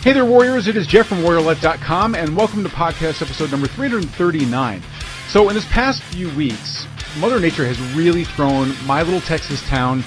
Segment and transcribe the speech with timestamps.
[0.00, 0.68] Hey there, Warriors.
[0.68, 4.80] It is Jeff from WarriorLife.com, and welcome to podcast episode number 339.
[5.26, 6.86] So, in this past few weeks,
[7.18, 10.04] Mother Nature has really thrown my little Texas town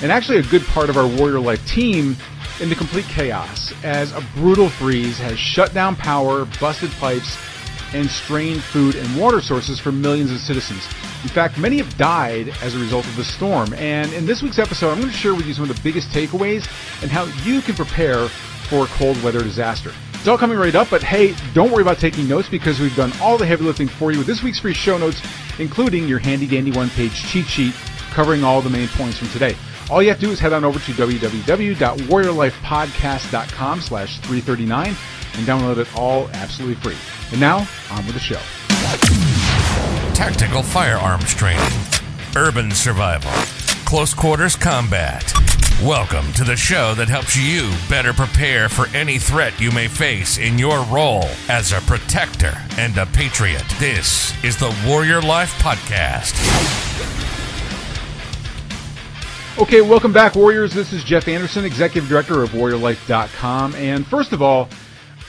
[0.00, 2.16] and actually a good part of our Warrior Life team
[2.60, 7.36] into complete chaos as a brutal freeze has shut down power, busted pipes,
[7.94, 10.86] and strained food and water sources for millions of citizens.
[11.24, 13.74] In fact, many have died as a result of the storm.
[13.74, 16.10] And in this week's episode, I'm going to share with you some of the biggest
[16.10, 16.64] takeaways
[17.02, 18.28] and how you can prepare
[18.72, 19.92] for cold weather disaster.
[20.14, 23.12] It's all coming right up, but hey, don't worry about taking notes because we've done
[23.20, 25.20] all the heavy lifting for you with this week's free show notes,
[25.58, 27.74] including your handy dandy one page cheat sheet
[28.12, 29.54] covering all the main points from today.
[29.90, 34.96] All you have to do is head on over to www.warriorlifepodcast.com slash 339 and
[35.46, 36.96] download it all absolutely free.
[37.30, 38.40] And now, on with the show.
[40.14, 41.78] Tactical firearms training,
[42.36, 43.32] urban survival,
[43.84, 45.51] close quarters combat.
[45.80, 50.38] Welcome to the show that helps you better prepare for any threat you may face
[50.38, 53.64] in your role as a protector and a patriot.
[53.80, 56.38] This is the Warrior Life Podcast.
[59.60, 60.72] Okay, welcome back, Warriors.
[60.72, 63.74] This is Jeff Anderson, Executive Director of WarriorLife.com.
[63.74, 64.68] And first of all,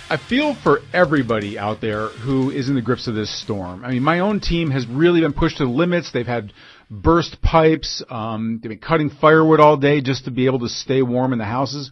[0.10, 3.84] I feel for everybody out there who is in the grips of this storm.
[3.84, 6.12] I mean, my own team has really been pushed to the limits.
[6.12, 6.54] They've had
[7.02, 8.04] burst pipes.
[8.10, 11.40] Um, they've been cutting firewood all day just to be able to stay warm in
[11.40, 11.92] the houses.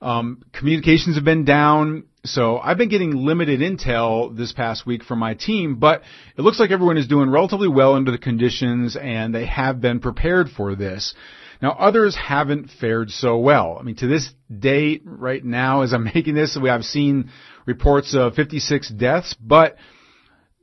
[0.00, 2.04] Um, communications have been down.
[2.24, 6.02] So I've been getting limited intel this past week from my team, but
[6.36, 10.00] it looks like everyone is doing relatively well under the conditions and they have been
[10.00, 11.14] prepared for this.
[11.62, 13.76] Now others haven't fared so well.
[13.78, 17.30] I mean, to this date, right now, as I'm making this, we have seen
[17.66, 19.76] reports of 56 deaths, but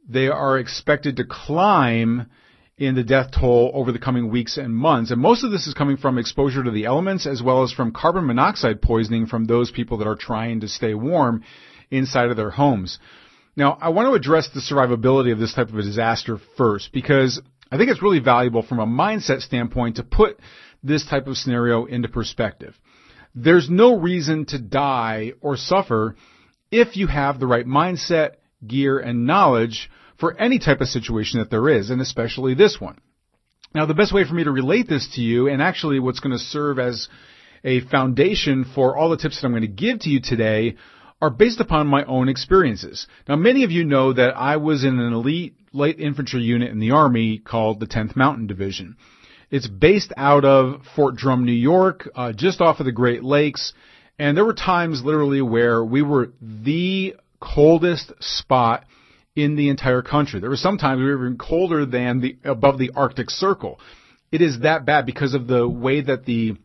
[0.08, 2.28] they are expected to climb
[2.82, 5.12] in the death toll over the coming weeks and months.
[5.12, 7.92] And most of this is coming from exposure to the elements as well as from
[7.92, 11.44] carbon monoxide poisoning from those people that are trying to stay warm
[11.92, 12.98] inside of their homes.
[13.56, 17.40] Now, I want to address the survivability of this type of a disaster first because
[17.72, 20.40] I think it's really valuable from a mindset standpoint to put
[20.82, 22.74] this type of scenario into perspective.
[23.36, 26.16] There's no reason to die or suffer
[26.72, 29.88] if you have the right mindset, gear, and knowledge
[30.22, 32.98] for any type of situation that there is, and especially this one.
[33.74, 36.38] Now, the best way for me to relate this to you, and actually what's going
[36.38, 37.10] to serve as
[37.64, 40.76] a foundation for all the tips that I'm going to give to you today,
[41.22, 43.08] are based upon my own experiences.
[43.28, 46.80] Now, many of you know that I was in an elite light infantry unit in
[46.80, 48.98] the Army called the 10th Mountain Division.
[49.50, 53.74] It's based out of Fort Drum, New York, uh, just off of the Great Lakes.
[54.20, 58.86] And there were times literally where we were the coldest spot
[59.36, 60.40] in the entire country.
[60.40, 63.80] There were sometimes we were even colder than the above the Arctic Circle.
[64.32, 66.56] It is that bad because of the way that the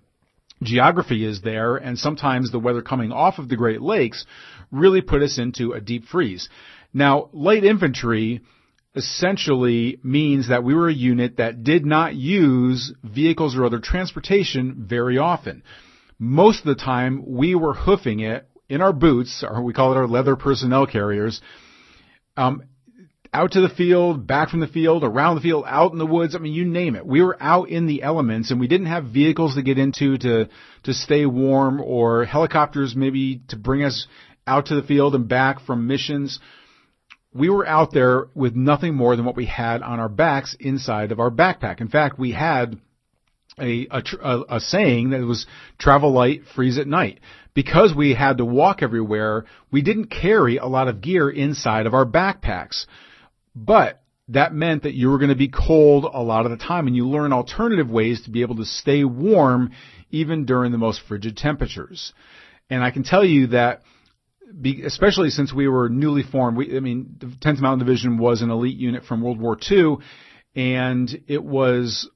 [0.62, 4.24] geography is there and sometimes the weather coming off of the Great Lakes
[4.70, 6.48] really put us into a deep freeze.
[6.92, 8.40] Now, light infantry
[8.94, 14.86] essentially means that we were a unit that did not use vehicles or other transportation
[14.88, 15.62] very often.
[16.18, 19.96] Most of the time, we were hoofing it in our boots, or we call it
[19.96, 21.42] our leather personnel carriers,
[22.36, 22.64] um,
[23.32, 26.34] out to the field, back from the field, around the field, out in the woods.
[26.34, 27.06] I mean, you name it.
[27.06, 30.48] We were out in the elements and we didn't have vehicles to get into to,
[30.84, 34.06] to stay warm or helicopters maybe to bring us
[34.46, 36.40] out to the field and back from missions
[37.36, 41.12] we were out there with nothing more than what we had on our backs inside
[41.12, 41.80] of our backpack.
[41.80, 42.80] In fact, we had
[43.58, 45.46] a, a, a, saying that was
[45.78, 47.20] travel light, freeze at night.
[47.54, 51.94] Because we had to walk everywhere, we didn't carry a lot of gear inside of
[51.94, 52.86] our backpacks.
[53.54, 56.86] But that meant that you were going to be cold a lot of the time
[56.86, 59.70] and you learn alternative ways to be able to stay warm
[60.10, 62.12] even during the most frigid temperatures.
[62.68, 63.82] And I can tell you that
[64.60, 66.56] be, especially since we were newly formed.
[66.56, 69.96] We, I mean, the 10th Mountain Division was an elite unit from World War II,
[70.54, 72.08] and it was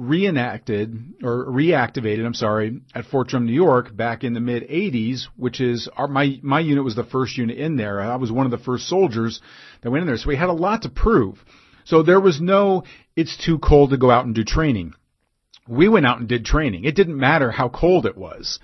[0.00, 5.26] reenacted or reactivated, I'm sorry, at Fort Drum, New York back in the mid 80s,
[5.36, 8.00] which is our, my, my unit was the first unit in there.
[8.00, 9.40] I was one of the first soldiers
[9.82, 10.16] that went in there.
[10.16, 11.44] So we had a lot to prove.
[11.84, 12.84] So there was no,
[13.16, 14.94] it's too cold to go out and do training.
[15.68, 16.84] We went out and did training.
[16.84, 18.58] It didn't matter how cold it was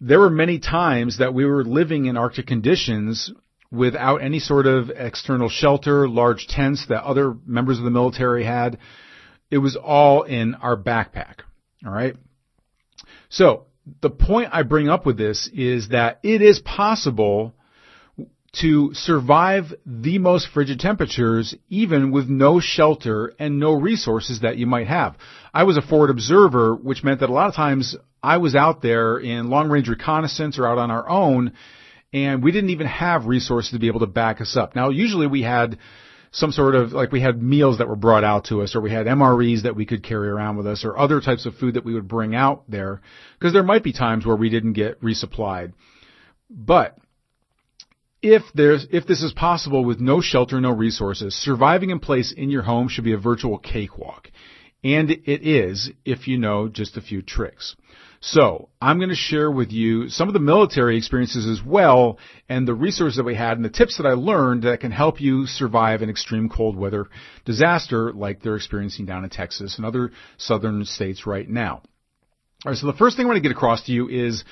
[0.00, 3.32] there were many times that we were living in Arctic conditions
[3.70, 8.78] without any sort of external shelter, large tents that other members of the military had.
[9.50, 11.40] It was all in our backpack.
[11.84, 12.16] All right.
[13.28, 13.66] So
[14.00, 17.54] the point I bring up with this is that it is possible
[18.60, 24.66] to survive the most frigid temperatures even with no shelter and no resources that you
[24.66, 25.16] might have.
[25.54, 28.82] I was a forward observer, which meant that a lot of times I was out
[28.82, 31.52] there in long range reconnaissance or out on our own
[32.12, 34.74] and we didn't even have resources to be able to back us up.
[34.74, 35.78] Now, usually we had
[36.32, 38.90] some sort of, like we had meals that were brought out to us, or we
[38.90, 41.84] had MREs that we could carry around with us, or other types of food that
[41.84, 43.00] we would bring out there,
[43.38, 45.72] because there might be times where we didn't get resupplied.
[46.48, 46.96] But,
[48.22, 52.50] if there's, if this is possible with no shelter, no resources, surviving in place in
[52.50, 54.30] your home should be a virtual cakewalk.
[54.84, 57.76] And it is if you know just a few tricks.
[58.22, 62.18] So I'm going to share with you some of the military experiences as well
[62.50, 65.22] and the resources that we had and the tips that I learned that can help
[65.22, 67.06] you survive an extreme cold weather
[67.46, 71.80] disaster like they're experiencing down in Texas and other southern states right now.
[72.66, 74.44] Alright, so the first thing I want to get across to you is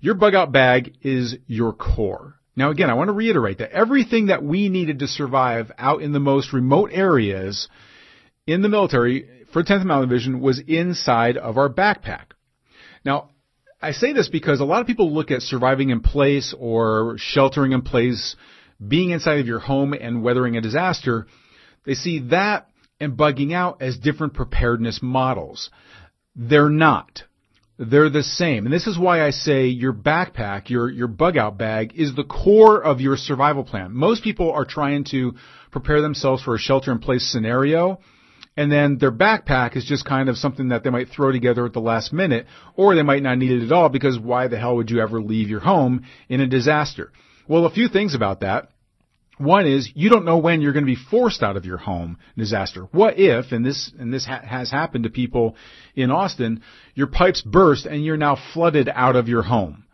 [0.00, 2.34] your bug out bag is your core.
[2.56, 6.12] Now again, I want to reiterate that everything that we needed to survive out in
[6.12, 7.68] the most remote areas
[8.46, 12.33] in the military for 10th Mountain Division was inside of our backpack.
[13.04, 13.30] Now,
[13.82, 17.72] I say this because a lot of people look at surviving in place or sheltering
[17.72, 18.34] in place,
[18.86, 21.26] being inside of your home and weathering a disaster.
[21.84, 22.68] They see that
[22.98, 25.70] and bugging out as different preparedness models.
[26.34, 27.24] They're not.
[27.76, 28.66] They're the same.
[28.66, 32.24] And this is why I say your backpack, your, your bug out bag is the
[32.24, 33.92] core of your survival plan.
[33.92, 35.34] Most people are trying to
[35.72, 37.98] prepare themselves for a shelter in place scenario
[38.56, 41.72] and then their backpack is just kind of something that they might throw together at
[41.72, 42.46] the last minute,
[42.76, 45.20] or they might not need it at all because why the hell would you ever
[45.20, 47.12] leave your home in a disaster?
[47.48, 48.68] Well, a few things about that.
[49.36, 52.18] One is you don't know when you're going to be forced out of your home
[52.36, 52.84] disaster.
[52.92, 55.56] What if, and this and this ha- has happened to people
[55.96, 56.62] in Austin,
[56.94, 59.86] your pipes burst and you're now flooded out of your home.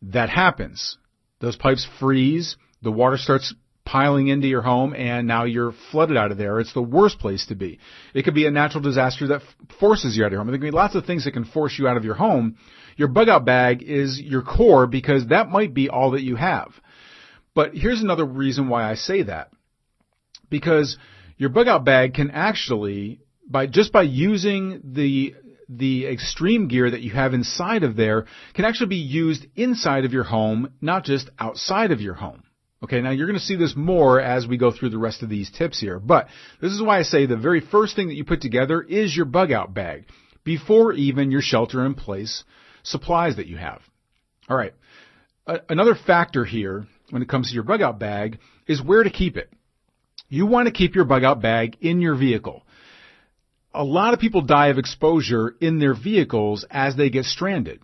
[0.00, 0.96] That happens.
[1.40, 2.56] Those pipes freeze.
[2.80, 3.54] The water starts
[3.86, 6.60] piling into your home and now you're flooded out of there.
[6.60, 7.78] It's the worst place to be.
[8.12, 9.42] It could be a natural disaster that
[9.80, 10.48] forces you out of your home.
[10.48, 12.56] There can be lots of things that can force you out of your home.
[12.96, 16.72] Your bug out bag is your core because that might be all that you have.
[17.54, 19.50] But here's another reason why I say that.
[20.50, 20.98] Because
[21.38, 25.34] your bug out bag can actually, by, just by using the
[25.68, 30.12] the extreme gear that you have inside of there can actually be used inside of
[30.12, 32.44] your home, not just outside of your home.
[32.82, 35.30] Okay, now you're going to see this more as we go through the rest of
[35.30, 36.28] these tips here, but
[36.60, 39.24] this is why I say the very first thing that you put together is your
[39.24, 40.04] bug out bag
[40.44, 42.44] before even your shelter in place
[42.82, 43.80] supplies that you have.
[44.48, 44.74] All right.
[45.68, 49.36] another factor here when it comes to your bug out bag is where to keep
[49.36, 49.50] it.
[50.28, 52.62] You want to keep your bug out bag in your vehicle.
[53.72, 57.80] A lot of people die of exposure in their vehicles as they get stranded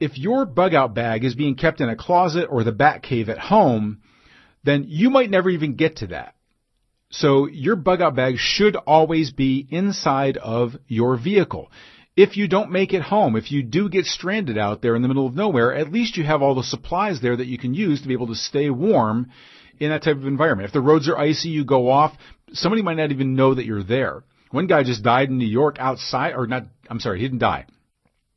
[0.00, 3.28] if your bug out bag is being kept in a closet or the bat cave
[3.28, 4.00] at home,
[4.64, 6.34] then you might never even get to that.
[7.10, 11.70] So your bug out bag should always be inside of your vehicle.
[12.16, 15.08] If you don't make it home, if you do get stranded out there in the
[15.08, 18.02] middle of nowhere, at least you have all the supplies there that you can use
[18.02, 19.30] to be able to stay warm
[19.78, 20.66] in that type of environment.
[20.66, 22.16] If the roads are icy, you go off,
[22.52, 24.22] somebody might not even know that you're there.
[24.50, 27.66] One guy just died in New York outside, or not, I'm sorry, he didn't die.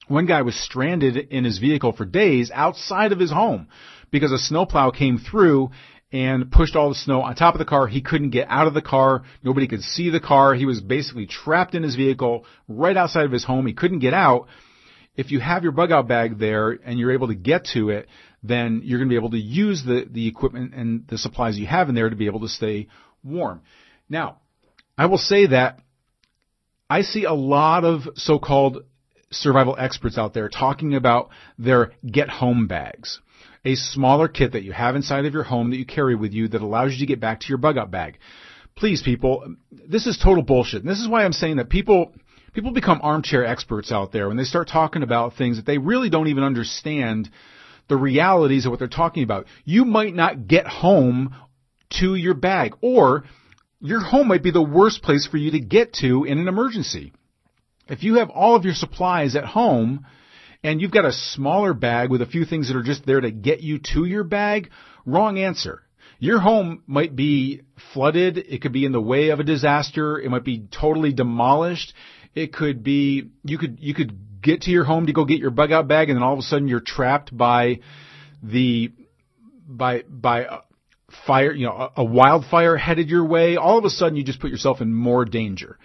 [0.08, 3.68] One guy was stranded in his vehicle for days outside of his home
[4.12, 5.72] because a snowplow came through
[6.12, 7.88] and pushed all the snow on top of the car.
[7.88, 9.24] He couldn't get out of the car.
[9.44, 10.54] Nobody could see the car.
[10.54, 13.68] He was basically trapped in his vehicle right outside of his home.
[13.68, 14.48] He couldn't get out.
[15.16, 18.08] If you have your bug out bag there and you're able to get to it,
[18.44, 21.66] then you're going to be able to use the, the equipment and the supplies you
[21.66, 22.88] have in there to be able to stay
[23.24, 23.62] warm.
[24.08, 24.40] Now,
[24.98, 25.80] I will say that
[26.90, 28.86] I see a lot of so-called
[29.30, 33.20] survival experts out there talking about their get home bags.
[33.66, 36.48] A smaller kit that you have inside of your home that you carry with you
[36.50, 38.18] that allows you to get back to your bug out bag.
[38.76, 40.82] Please people, this is total bullshit.
[40.82, 42.14] And this is why I'm saying that people,
[42.54, 46.10] people become armchair experts out there when they start talking about things that they really
[46.10, 47.30] don't even understand
[47.90, 49.48] the realities of what they're talking about.
[49.66, 51.36] You might not get home
[52.00, 53.24] to your bag or
[53.80, 57.14] your home might be the worst place for you to get to in an emergency.
[57.90, 60.06] If you have all of your supplies at home
[60.64, 63.32] and you've got a smaller bag with a few things that are just there to
[63.32, 64.70] get you to your bag,
[65.06, 65.84] wrong answer.
[66.20, 67.62] Your home might be
[67.94, 68.38] flooded.
[68.38, 70.20] It could be in the way of a disaster.
[70.20, 71.94] It might be totally demolished.
[72.34, 75.52] It could be, you could, you could get to your home to go get your
[75.52, 77.80] bug out bag and then all of a sudden you're trapped by
[78.42, 78.92] the,
[79.68, 80.60] by, by
[81.26, 83.56] fire, you know, a, a wildfire headed your way.
[83.56, 85.78] All of a sudden you just put yourself in more danger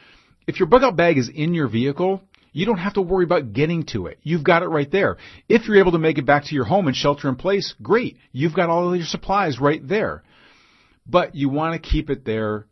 [0.46, 2.22] if your bug out bag is in your vehicle,
[2.52, 4.18] you don't have to worry about getting to it.
[4.22, 5.16] You've got it right there.
[5.48, 8.18] If you're able to make it back to your home and shelter in place, great.
[8.30, 10.22] You've got all of your supplies right there.
[11.06, 12.66] But you want to keep it there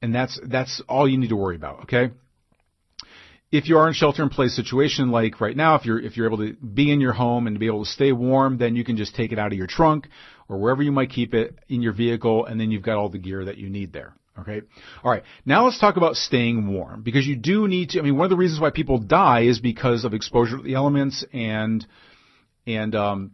[0.00, 2.12] and that's that's all you need to worry about, okay?
[3.50, 6.26] if you are in shelter in place situation like right now, if you're, if you're
[6.26, 8.96] able to be in your home and be able to stay warm, then you can
[8.96, 10.06] just take it out of your trunk
[10.48, 13.18] or wherever you might keep it in your vehicle and then you've got all the
[13.18, 14.14] gear that you need there.
[14.40, 14.62] Okay.
[15.02, 15.24] All right.
[15.44, 18.30] Now let's talk about staying warm because you do need to, I mean, one of
[18.30, 21.86] the reasons why people die is because of exposure to the elements and,
[22.66, 23.32] and, um,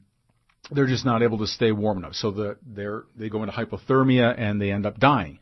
[0.71, 2.15] they're just not able to stay warm enough.
[2.15, 5.39] So the, they're, they go into hypothermia and they end up dying.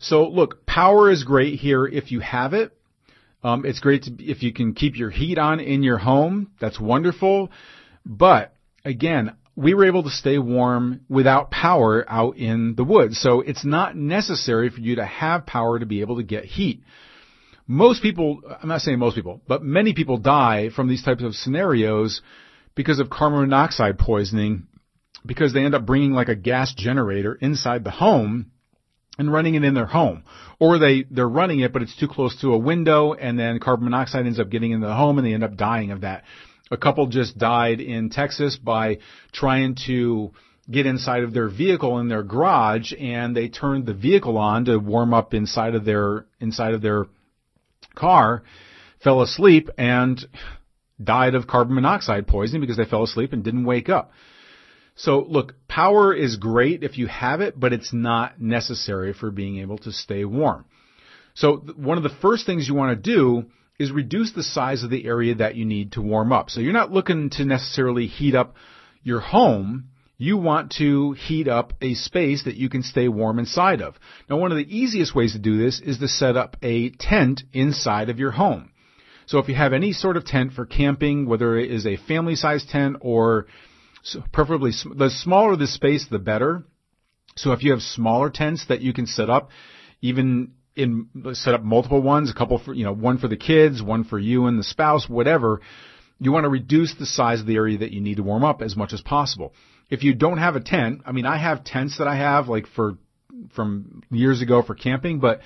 [0.00, 2.76] So look, power is great here if you have it.
[3.44, 6.50] Um, it's great to, if you can keep your heat on in your home.
[6.60, 7.50] That's wonderful.
[8.04, 8.54] But
[8.84, 13.20] again, we were able to stay warm without power out in the woods.
[13.20, 16.82] So it's not necessary for you to have power to be able to get heat.
[17.66, 21.34] Most people, I'm not saying most people, but many people die from these types of
[21.34, 22.20] scenarios
[22.74, 24.66] because of carbon monoxide poisoning
[25.24, 28.50] because they end up bringing like a gas generator inside the home
[29.18, 30.24] and running it in their home.
[30.58, 33.84] Or they, they're running it, but it's too close to a window and then carbon
[33.84, 36.24] monoxide ends up getting into the home and they end up dying of that.
[36.74, 38.98] A couple just died in Texas by
[39.30, 40.32] trying to
[40.68, 44.78] get inside of their vehicle in their garage and they turned the vehicle on to
[44.78, 47.06] warm up inside of their, inside of their
[47.94, 48.42] car,
[49.04, 50.26] fell asleep and
[51.00, 54.10] died of carbon monoxide poisoning because they fell asleep and didn't wake up.
[54.96, 59.58] So look, power is great if you have it, but it's not necessary for being
[59.58, 60.64] able to stay warm.
[61.34, 63.46] So one of the first things you want to do
[63.78, 66.50] is reduce the size of the area that you need to warm up.
[66.50, 68.54] So you're not looking to necessarily heat up
[69.02, 69.90] your home.
[70.16, 73.96] You want to heat up a space that you can stay warm inside of.
[74.30, 77.42] Now one of the easiest ways to do this is to set up a tent
[77.52, 78.70] inside of your home.
[79.26, 82.36] So if you have any sort of tent for camping, whether it is a family
[82.36, 83.46] size tent or
[84.32, 86.64] preferably, the smaller the space, the better.
[87.36, 89.50] So if you have smaller tents that you can set up,
[90.00, 93.82] even in, set up multiple ones, a couple for, you know, one for the kids,
[93.82, 95.60] one for you and the spouse, whatever,
[96.18, 98.62] you want to reduce the size of the area that you need to warm up
[98.62, 99.52] as much as possible.
[99.90, 102.66] If you don't have a tent, I mean, I have tents that I have like
[102.66, 102.98] for,
[103.54, 105.40] from years ago for camping, but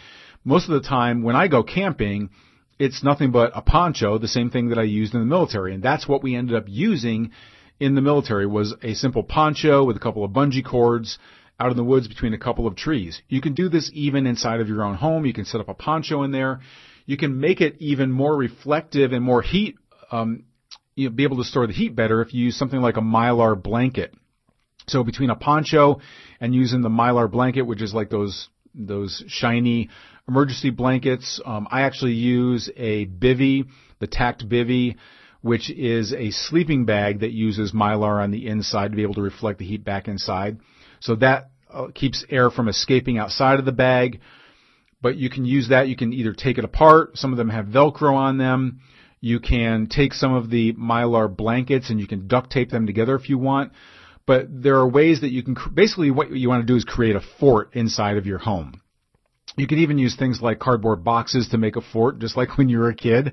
[0.45, 2.31] most of the time when I go camping,
[2.79, 5.75] it's nothing but a poncho, the same thing that I used in the military.
[5.75, 7.33] And that's what we ended up using
[7.81, 11.19] in the military was a simple poncho with a couple of bungee cords
[11.61, 13.21] out in the woods between a couple of trees.
[13.29, 15.27] You can do this even inside of your own home.
[15.27, 16.61] You can set up a poncho in there.
[17.07, 19.77] You can make it even more reflective and more heat,
[20.13, 20.45] um,
[20.95, 23.03] you know, be able to store the heat better if you use something like a
[23.03, 24.15] mylar blanket.
[24.87, 26.01] So between a poncho
[26.41, 29.89] and using the mylar blanket, which is like those those shiny
[30.29, 33.67] emergency blankets, um, I actually use a bivy,
[33.99, 34.97] the tact bivy
[35.41, 39.23] which is a sleeping bag that uses mylar on the inside to be able to
[39.23, 40.59] reflect the heat back inside.
[41.01, 44.21] So that uh, keeps air from escaping outside of the bag.
[45.01, 45.89] But you can use that.
[45.89, 47.17] You can either take it apart.
[47.17, 48.81] Some of them have Velcro on them.
[49.21, 53.15] You can take some of the mylar blankets and you can duct tape them together
[53.15, 53.73] if you want.
[54.27, 57.17] But there are ways that you can, basically what you want to do is create
[57.17, 58.81] a fort inside of your home.
[59.57, 62.69] You can even use things like cardboard boxes to make a fort, just like when
[62.69, 63.33] you were a kid.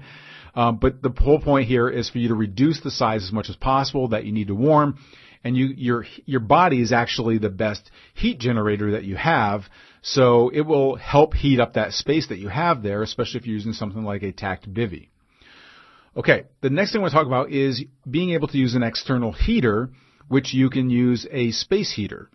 [0.55, 3.49] Um, but the whole point here is for you to reduce the size as much
[3.49, 4.97] as possible that you need to warm.
[5.45, 9.65] And you, your, your body is actually the best heat generator that you have.
[10.01, 13.53] So it will help heat up that space that you have there, especially if you're
[13.53, 15.09] using something like a tact bivy.
[16.17, 18.81] Okay, the next thing I want to talk about is being able to use an
[18.81, 19.91] external heater,
[20.27, 22.29] which you can use a space heater.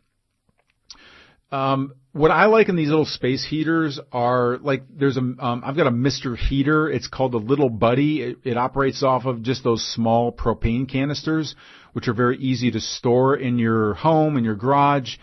[1.52, 5.76] Um, what I like in these little space heaters are like there's a um, I've
[5.76, 6.36] got a Mr.
[6.36, 6.90] Heater.
[6.90, 8.22] It's called the Little Buddy.
[8.22, 11.54] It, it operates off of just those small propane canisters,
[11.92, 15.16] which are very easy to store in your home in your garage.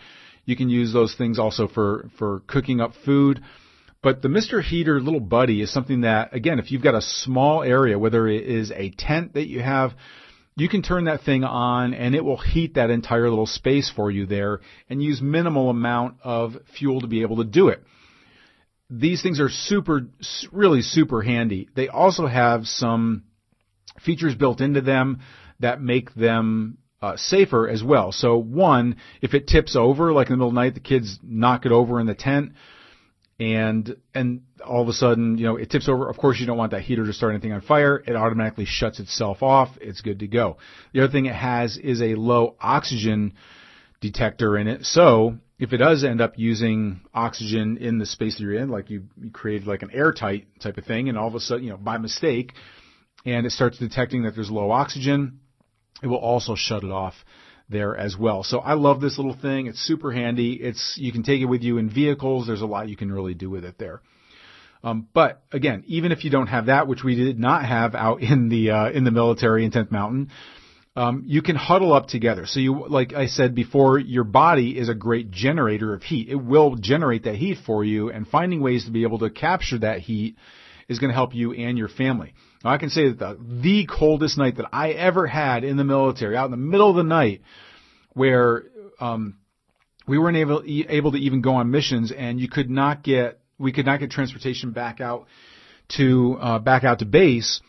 [0.44, 3.42] You can use those things also for for cooking up food.
[4.00, 4.62] But the Mr.
[4.62, 8.44] Heater Little Buddy is something that again, if you've got a small area, whether it
[8.44, 9.92] is a tent that you have
[10.60, 14.10] you can turn that thing on and it will heat that entire little space for
[14.10, 17.82] you there and use minimal amount of fuel to be able to do it.
[18.90, 20.08] These things are super,
[20.50, 21.68] really super handy.
[21.74, 23.24] They also have some
[24.04, 25.20] features built into them
[25.60, 28.12] that make them uh, safer as well.
[28.12, 31.18] So one, if it tips over, like in the middle of the night, the kids
[31.22, 32.52] knock it over in the tent,
[33.40, 36.08] and and all of a sudden, you know, it tips over.
[36.08, 38.02] Of course, you don't want that heater to start anything on fire.
[38.04, 39.70] It automatically shuts itself off.
[39.80, 40.56] It's good to go.
[40.92, 43.34] The other thing it has is a low oxygen
[44.00, 44.84] detector in it.
[44.84, 48.90] So if it does end up using oxygen in the space that you're in, like
[48.90, 51.70] you, you created like an airtight type of thing, and all of a sudden, you
[51.70, 52.52] know, by mistake,
[53.24, 55.40] and it starts detecting that there's low oxygen,
[56.02, 57.14] it will also shut it off
[57.68, 58.42] there as well.
[58.42, 59.66] So I love this little thing.
[59.66, 60.54] It's super handy.
[60.54, 62.46] It's, you can take it with you in vehicles.
[62.46, 64.00] There's a lot you can really do with it there.
[64.82, 68.20] Um, but again, even if you don't have that, which we did not have out
[68.22, 70.30] in the uh, in the military in 10th Mountain,
[70.94, 72.46] um, you can huddle up together.
[72.46, 76.28] So you, like I said before, your body is a great generator of heat.
[76.28, 79.78] It will generate that heat for you, and finding ways to be able to capture
[79.78, 80.36] that heat
[80.88, 82.34] is going to help you and your family.
[82.64, 85.84] Now, I can say that the, the coldest night that I ever had in the
[85.84, 87.42] military, out in the middle of the night,
[88.14, 88.64] where
[89.00, 89.38] um,
[90.06, 93.72] we weren't able able to even go on missions, and you could not get we
[93.72, 95.26] could not get transportation back out
[95.96, 97.60] to uh, back out to base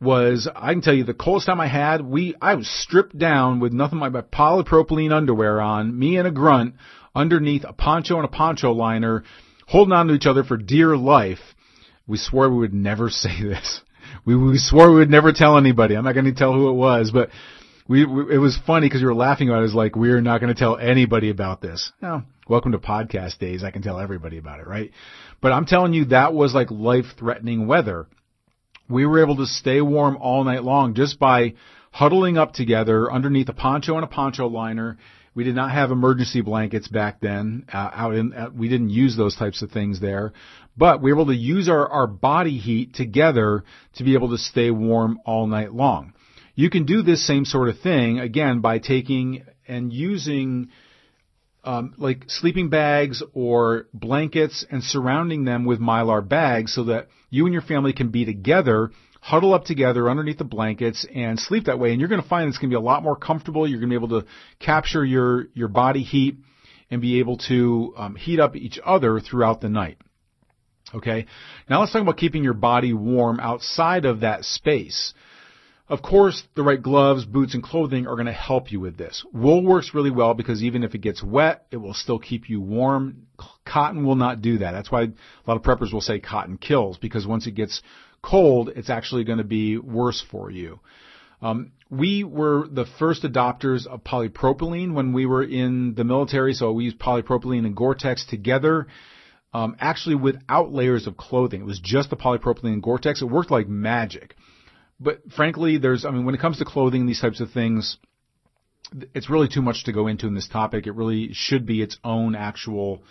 [0.00, 2.04] was I can tell you the coldest time I had.
[2.04, 6.32] We I was stripped down with nothing but my polypropylene underwear on, me and a
[6.32, 6.74] grunt
[7.14, 9.24] underneath a poncho and a poncho liner,
[9.66, 11.54] holding on to each other for dear life.
[12.06, 13.80] We swore we would never say this.
[14.24, 15.96] We, we swore we would never tell anybody.
[15.96, 17.30] I'm not going to tell who it was, but
[17.88, 19.60] we, we it was funny because we were laughing about it.
[19.60, 21.92] It was like we're not going to tell anybody about this.
[22.00, 23.64] Now, welcome to podcast days.
[23.64, 24.90] I can tell everybody about it, right?
[25.40, 28.06] But I'm telling you, that was like life-threatening weather
[28.92, 31.54] we were able to stay warm all night long just by
[31.90, 34.98] huddling up together underneath a poncho and a poncho liner.
[35.34, 37.66] We did not have emergency blankets back then.
[37.72, 40.34] Uh, out in, uh, we didn't use those types of things there,
[40.76, 43.64] but we're able to use our, our body heat together
[43.94, 46.14] to be able to stay warm all night long.
[46.54, 50.68] You can do this same sort of thing again by taking and using
[51.64, 57.46] um, like sleeping bags or blankets and surrounding them with mylar bags so that you
[57.46, 61.78] and your family can be together, huddle up together underneath the blankets and sleep that
[61.78, 61.92] way.
[61.92, 63.66] And you're going to find it's going to be a lot more comfortable.
[63.66, 64.26] You're going to be able to
[64.58, 66.36] capture your, your body heat
[66.90, 69.98] and be able to um, heat up each other throughout the night.
[70.94, 71.26] Okay.
[71.68, 75.14] Now let's talk about keeping your body warm outside of that space.
[75.88, 79.24] Of course, the right gloves, boots, and clothing are going to help you with this.
[79.32, 82.60] Wool works really well because even if it gets wet, it will still keep you
[82.60, 83.26] warm.
[83.66, 84.72] Cotton will not do that.
[84.72, 85.10] That's why a
[85.46, 87.82] lot of preppers will say cotton kills because once it gets
[88.22, 90.80] cold, it's actually going to be worse for you.
[91.42, 96.72] Um, we were the first adopters of polypropylene when we were in the military, so
[96.72, 98.86] we used polypropylene and Gore-Tex together.
[99.54, 103.20] Um, actually, without layers of clothing, it was just the polypropylene and Gore-Tex.
[103.20, 104.34] It worked like magic.
[104.98, 107.98] But frankly, there's, I mean, when it comes to clothing, and these types of things,
[109.14, 110.86] it's really too much to go into in this topic.
[110.86, 113.02] It really should be its own actual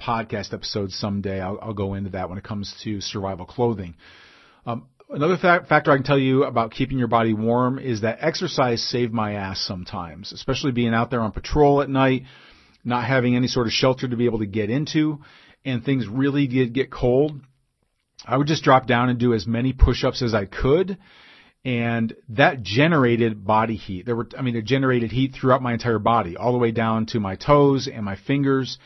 [0.00, 1.40] podcast episode someday.
[1.40, 3.94] I'll, I'll go into that when it comes to survival clothing.
[4.66, 8.18] Um, another fa- factor I can tell you about keeping your body warm is that
[8.20, 12.22] exercise saved my ass sometimes, especially being out there on patrol at night,
[12.84, 15.20] not having any sort of shelter to be able to get into,
[15.64, 17.40] and things really did get cold.
[18.24, 20.98] I would just drop down and do as many push-ups as I could
[21.64, 24.04] and that generated body heat.
[24.04, 27.06] There were, I mean, it generated heat throughout my entire body, all the way down
[27.06, 28.78] to my toes and my fingers.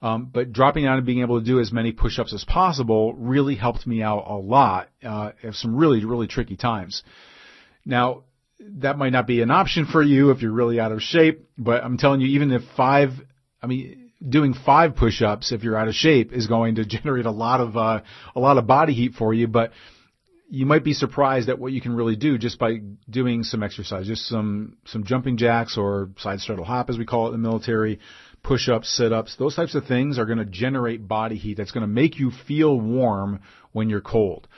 [0.00, 3.56] Um, but dropping down and being able to do as many push-ups as possible really
[3.56, 7.02] helped me out a lot uh, at some really, really tricky times.
[7.84, 8.24] Now,
[8.60, 11.82] that might not be an option for you if you're really out of shape, but
[11.82, 13.10] I'm telling you, even if five,
[13.62, 17.30] I mean, doing five push-ups if you're out of shape is going to generate a
[17.30, 18.02] lot of uh,
[18.34, 19.72] a lot of body heat for you, but
[20.50, 24.06] you might be surprised at what you can really do just by doing some exercise,
[24.06, 27.48] just some some jumping jacks or side straddle hop as we call it in the
[27.48, 28.00] military,
[28.42, 29.36] push-ups, sit-ups.
[29.36, 32.30] Those types of things are going to generate body heat that's going to make you
[32.46, 33.40] feel warm
[33.72, 34.48] when you're cold.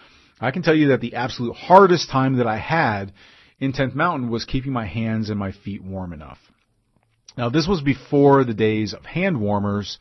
[0.40, 3.12] I can tell you that the absolute hardest time that I had
[3.58, 6.38] in 10th Mountain was keeping my hands and my feet warm enough.
[7.36, 9.98] Now this was before the days of hand warmers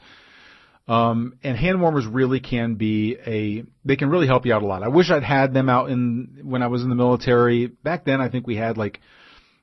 [0.89, 4.65] um, and hand warmers really can be a, they can really help you out a
[4.65, 4.81] lot.
[4.81, 7.67] I wish I'd had them out in, when I was in the military.
[7.67, 8.99] Back then I think we had like,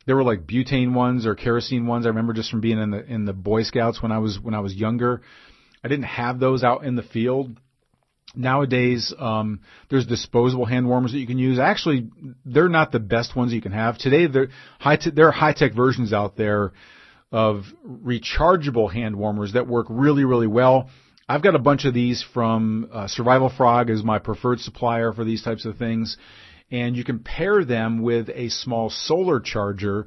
[0.07, 2.07] there were like butane ones or kerosene ones.
[2.07, 4.55] I remember just from being in the, in the Boy Scouts when I was, when
[4.55, 5.21] I was younger.
[5.83, 7.59] I didn't have those out in the field.
[8.37, 11.59] Nowadays, um, there's disposable hand warmers that you can use.
[11.59, 12.09] Actually,
[12.45, 13.99] they're not the best ones you can have.
[13.99, 14.49] Today, there
[14.79, 16.73] high te- there are high tech versions out there
[17.37, 20.89] of rechargeable hand warmers that work really, really well.
[21.29, 25.23] I've got a bunch of these from uh, Survival Frog is my preferred supplier for
[25.23, 26.17] these types of things,
[26.71, 30.07] and you can pair them with a small solar charger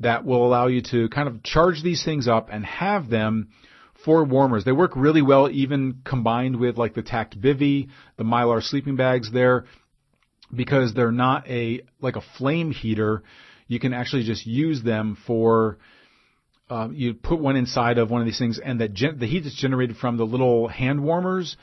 [0.00, 3.50] that will allow you to kind of charge these things up and have them
[4.04, 4.64] for warmers.
[4.64, 9.30] They work really well even combined with like the Tact Bivy, the Mylar sleeping bags
[9.30, 9.66] there,
[10.52, 13.22] because they're not a like a flame heater.
[13.68, 15.78] You can actually just use them for
[16.70, 19.40] um, you put one inside of one of these things, and that gen- the heat
[19.40, 21.56] that's generated from the little hand warmers,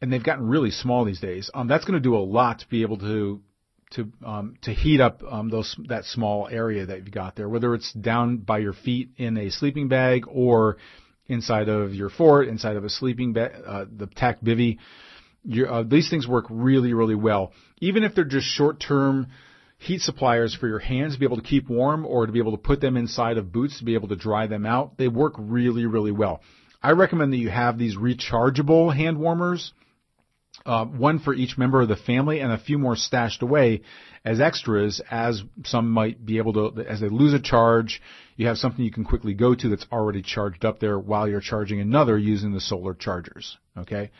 [0.00, 1.50] and they've gotten really small these days.
[1.54, 3.40] Um, that's going to do a lot to be able to
[3.92, 7.74] to um, to heat up um, those that small area that you've got there, whether
[7.74, 10.76] it's down by your feet in a sleeping bag or
[11.28, 14.78] inside of your fort, inside of a sleeping bag, uh, the tact bivy.
[15.68, 17.52] uh, these things work really, really well.
[17.80, 19.28] Even if they're just short-term
[19.78, 22.52] heat suppliers for your hands to be able to keep warm or to be able
[22.52, 25.34] to put them inside of boots to be able to dry them out, they work
[25.38, 26.40] really, really well.
[26.82, 29.72] I recommend that you have these rechargeable hand warmers,
[30.64, 33.82] uh, one for each member of the family and a few more stashed away
[34.24, 38.00] as extras as some might be able to, as they lose a charge,
[38.36, 41.40] you have something you can quickly go to that's already charged up there while you're
[41.40, 43.56] charging another using the solar chargers.
[43.76, 44.10] Okay.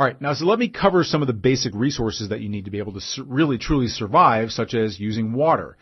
[0.00, 0.18] All right.
[0.18, 2.78] Now, so let me cover some of the basic resources that you need to be
[2.78, 5.76] able to really truly survive, such as using water.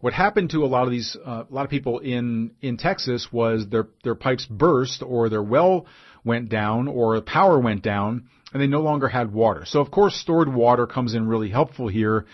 [0.00, 3.28] What happened to a lot of these, uh, a lot of people in, in Texas
[3.30, 5.84] was their, their pipes burst or their well
[6.24, 9.64] went down or power went down and they no longer had water.
[9.66, 12.24] So of course stored water comes in really helpful here.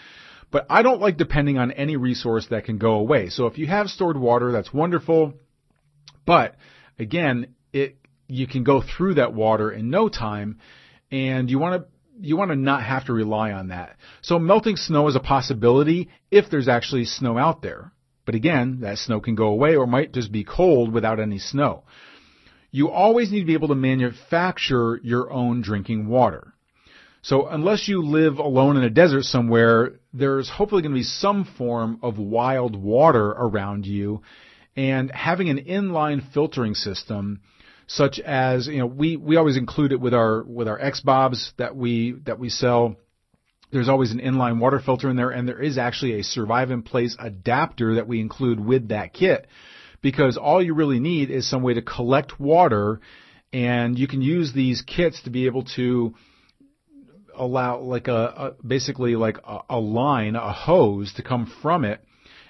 [0.52, 3.30] But I don't like depending on any resource that can go away.
[3.30, 5.34] So if you have stored water, that's wonderful.
[6.24, 6.54] But
[7.00, 7.96] again, it,
[8.28, 10.60] you can go through that water in no time
[11.10, 11.88] and you want to
[12.20, 13.96] you want to not have to rely on that.
[14.22, 17.92] So melting snow is a possibility if there's actually snow out there.
[18.24, 21.84] But again, that snow can go away or might just be cold without any snow.
[22.70, 26.54] You always need to be able to manufacture your own drinking water.
[27.22, 31.44] So unless you live alone in a desert somewhere, there's hopefully going to be some
[31.44, 34.22] form of wild water around you
[34.76, 37.40] and having an inline filtering system
[37.86, 41.76] such as, you know, we, we always include it with our, with our X-Bobs that
[41.76, 42.96] we, that we sell.
[43.70, 46.82] There's always an inline water filter in there and there is actually a survive in
[46.82, 49.46] place adapter that we include with that kit
[50.02, 53.00] because all you really need is some way to collect water
[53.52, 56.14] and you can use these kits to be able to
[57.34, 62.00] allow like a, a basically like a, a line, a hose to come from it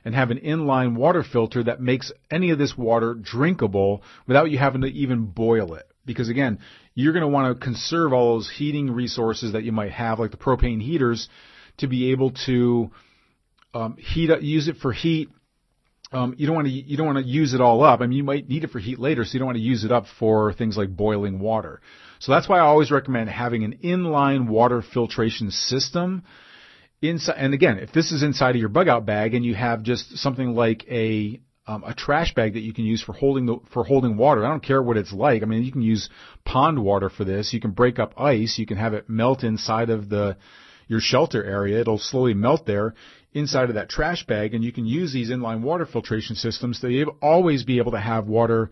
[0.07, 4.57] and have an inline water filter that makes any of this water drinkable without you
[4.57, 5.85] having to even boil it.
[6.05, 6.61] Because again,
[6.95, 10.31] you're going to want to conserve all those heating resources that you might have, like
[10.31, 11.29] the propane heaters,
[11.79, 12.93] to be able to
[13.75, 15.29] um, heat use it for heat.
[16.13, 18.01] Um, you don't want to you don't want to use it all up.
[18.01, 19.83] I mean, you might need it for heat later, so you don't want to use
[19.83, 21.81] it up for things like boiling water.
[22.21, 26.23] So that's why I always recommend having an inline water filtration system
[27.09, 29.83] inside, and again, if this is inside of your bug out bag and you have
[29.83, 33.59] just something like a um, a trash bag that you can use for holding the
[33.73, 34.45] for holding water.
[34.45, 35.43] I don't care what it's like.
[35.43, 36.09] I mean, you can use
[36.45, 37.53] pond water for this.
[37.53, 38.57] You can break up ice.
[38.59, 40.37] You can have it melt inside of the
[40.87, 41.81] your shelter area.
[41.81, 42.95] It'll slowly melt there
[43.33, 47.13] inside of that trash bag, and you can use these inline water filtration systems to
[47.21, 48.71] always be able to have water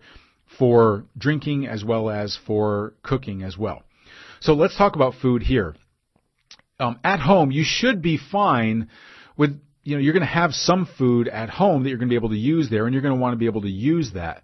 [0.57, 3.83] for drinking as well as for cooking as well.
[4.39, 5.75] So let's talk about food here
[6.79, 8.89] um, at home, you should be fine
[9.37, 12.13] with, you know, you're going to have some food at home that you're going to
[12.13, 14.11] be able to use there, and you're going to want to be able to use
[14.13, 14.43] that.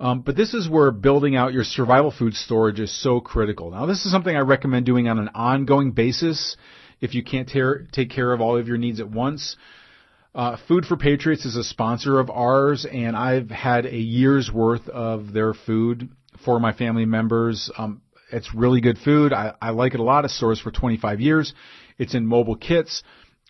[0.00, 3.70] Um, but this is where building out your survival food storage is so critical.
[3.70, 6.56] Now, this is something I recommend doing on an ongoing basis
[7.00, 7.50] if you can't
[7.92, 9.56] take care of all of your needs at once.
[10.34, 14.88] Uh, food for Patriots is a sponsor of ours, and I've had a year's worth
[14.88, 16.08] of their food
[16.44, 17.70] for my family members.
[17.76, 18.00] Um,
[18.32, 19.32] it's really good food.
[19.32, 20.24] I, I like it a lot.
[20.24, 21.54] It stores for 25 years.
[21.98, 23.02] It's in mobile kits.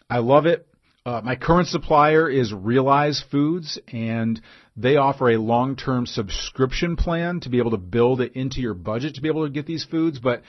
[0.09, 0.67] I love it.
[1.07, 4.41] Uh, my current supplier is Realize Foods, and
[4.77, 9.15] they offer a long-term subscription plan to be able to build it into your budget
[9.15, 10.19] to be able to get these foods.
[10.19, 10.43] But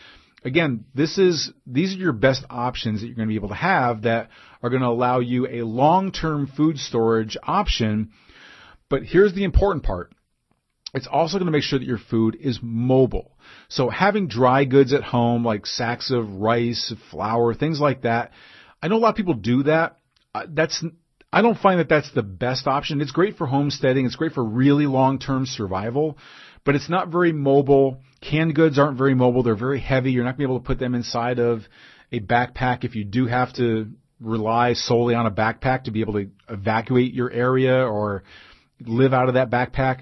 [0.43, 3.55] again, this is these are your best options that you're going to be able to
[3.55, 4.29] have that
[4.61, 8.11] are going to allow you a long-term food storage option.
[8.89, 10.13] But here's the important part.
[10.93, 13.37] It's also going to make sure that your food is mobile.
[13.69, 18.31] So having dry goods at home, like sacks of rice, flour, things like that.
[18.83, 19.97] I know a lot of people do that.
[20.35, 20.83] Uh, that's,
[21.31, 22.99] I don't find that that's the best option.
[22.99, 24.05] It's great for homesteading.
[24.05, 26.17] It's great for really long-term survival,
[26.65, 28.01] but it's not very mobile.
[28.21, 29.43] Canned goods aren't very mobile.
[29.43, 30.11] They're very heavy.
[30.11, 31.61] You're not going to be able to put them inside of
[32.11, 36.13] a backpack if you do have to rely solely on a backpack to be able
[36.13, 38.23] to evacuate your area or
[38.81, 40.01] live out of that backpack.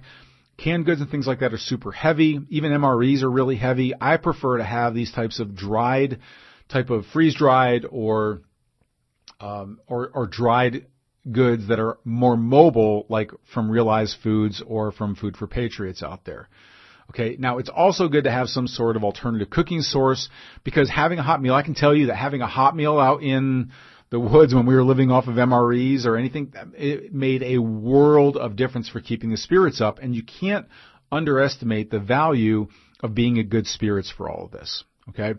[0.59, 2.39] Canned goods and things like that are super heavy.
[2.49, 3.93] Even MREs are really heavy.
[3.99, 6.19] I prefer to have these types of dried,
[6.67, 8.41] type of freeze dried or,
[9.39, 10.87] um, or, or dried
[11.31, 16.25] goods that are more mobile, like from Realized Foods or from Food for Patriots out
[16.25, 16.49] there.
[17.09, 17.37] Okay.
[17.39, 20.29] Now it's also good to have some sort of alternative cooking source
[20.63, 23.23] because having a hot meal, I can tell you that having a hot meal out
[23.23, 23.71] in
[24.11, 28.37] the woods when we were living off of MREs or anything, it made a world
[28.37, 29.99] of difference for keeping the spirits up.
[29.99, 30.67] And you can't
[31.11, 32.67] underestimate the value
[33.01, 34.83] of being in good spirits for all of this.
[35.09, 35.35] Okay.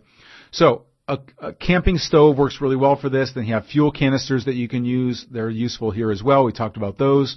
[0.53, 3.33] So a, a, camping stove works really well for this.
[3.35, 5.27] Then you have fuel canisters that you can use.
[5.31, 6.45] They're useful here as well.
[6.45, 7.37] We talked about those.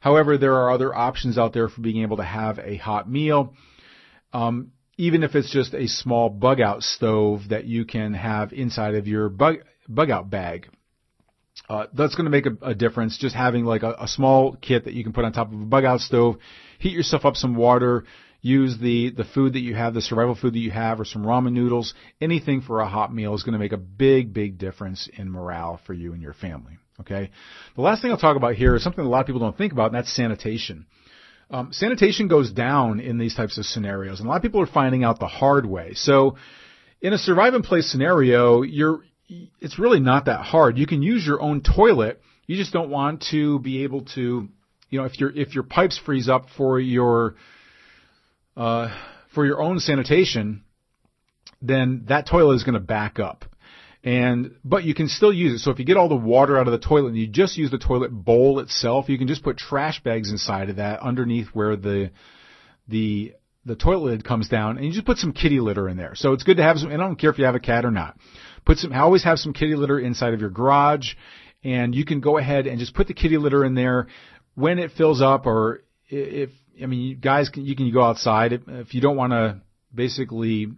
[0.00, 3.54] However, there are other options out there for being able to have a hot meal.
[4.34, 8.94] Um, even if it's just a small bug out stove that you can have inside
[8.94, 9.56] of your bug,
[9.88, 10.68] bug out bag.
[11.68, 13.16] Uh, that's going to make a, a, difference.
[13.16, 15.64] Just having like a, a, small kit that you can put on top of a
[15.64, 16.36] bug out stove,
[16.78, 18.04] heat yourself up some water,
[18.42, 21.24] use the, the food that you have, the survival food that you have, or some
[21.24, 21.94] ramen noodles.
[22.20, 25.80] Anything for a hot meal is going to make a big, big difference in morale
[25.86, 26.76] for you and your family.
[27.00, 27.30] Okay.
[27.76, 29.72] The last thing I'll talk about here is something a lot of people don't think
[29.72, 30.86] about, and that's sanitation.
[31.50, 34.66] Um, sanitation goes down in these types of scenarios, and a lot of people are
[34.66, 35.94] finding out the hard way.
[35.94, 36.36] So,
[37.00, 40.78] in a survive and play scenario, you're it's really not that hard.
[40.78, 42.20] You can use your own toilet.
[42.46, 44.48] You just don't want to be able to,
[44.90, 47.36] you know, if your if your pipes freeze up for your
[48.56, 48.94] uh,
[49.34, 50.62] for your own sanitation,
[51.60, 53.44] then that toilet is going to back up.
[54.04, 55.64] And, but you can still use it.
[55.64, 57.70] So if you get all the water out of the toilet and you just use
[57.70, 61.74] the toilet bowl itself, you can just put trash bags inside of that underneath where
[61.74, 62.10] the,
[62.86, 63.32] the,
[63.64, 66.14] the toilet lid comes down and you just put some kitty litter in there.
[66.16, 67.86] So it's good to have some, and I don't care if you have a cat
[67.86, 68.18] or not.
[68.64, 71.14] Put some, always have some kitty litter inside of your garage
[71.62, 74.06] and you can go ahead and just put the kitty litter in there
[74.54, 76.50] when it fills up or if,
[76.82, 79.60] I mean, you guys can, you can go outside if, if you don't want to
[79.94, 80.68] basically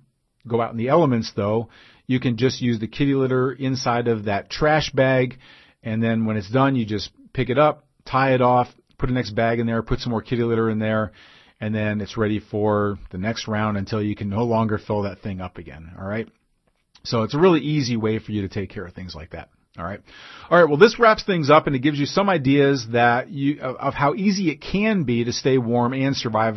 [0.46, 1.68] go out in the elements though,
[2.06, 5.38] you can just use the kitty litter inside of that trash bag,
[5.82, 8.68] and then when it's done, you just pick it up, tie it off,
[8.98, 11.12] put a next bag in there, put some more kitty litter in there,
[11.60, 15.20] and then it's ready for the next round until you can no longer fill that
[15.20, 15.92] thing up again.
[15.98, 16.28] All right.
[17.06, 19.48] So it's a really easy way for you to take care of things like that.
[19.78, 20.00] All right.
[20.50, 20.66] All right.
[20.66, 24.14] Well, this wraps things up and it gives you some ideas that you, of how
[24.14, 26.56] easy it can be to stay warm and survive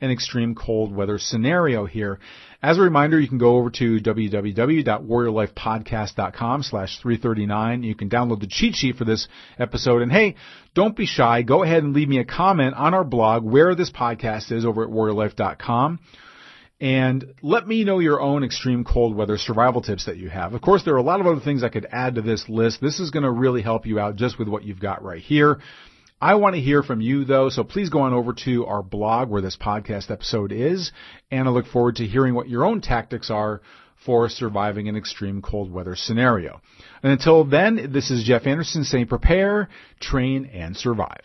[0.00, 2.20] an extreme cold weather scenario here.
[2.62, 7.82] As a reminder, you can go over to www.warriorlifepodcast.com slash 339.
[7.82, 9.26] You can download the cheat sheet for this
[9.58, 10.02] episode.
[10.02, 10.36] And hey,
[10.74, 11.42] don't be shy.
[11.42, 14.84] Go ahead and leave me a comment on our blog where this podcast is over
[14.84, 15.98] at warriorlife.com
[16.80, 20.54] and let me know your own extreme cold weather survival tips that you have.
[20.54, 22.80] Of course, there are a lot of other things I could add to this list.
[22.80, 25.60] This is going to really help you out just with what you've got right here.
[26.22, 29.30] I want to hear from you though, so please go on over to our blog
[29.30, 30.92] where this podcast episode is,
[31.30, 33.62] and I look forward to hearing what your own tactics are
[34.04, 36.60] for surviving an extreme cold weather scenario.
[37.02, 41.24] And until then, this is Jeff Anderson saying prepare, train, and survive.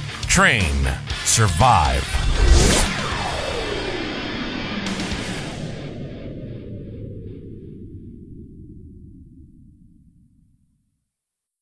[0.31, 0.87] train,
[1.25, 2.90] survive.